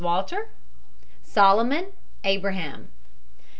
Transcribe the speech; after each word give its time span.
WALTER. 0.03 0.49
SOLOMON, 1.21 1.93
ABRAHAM. 2.23 2.89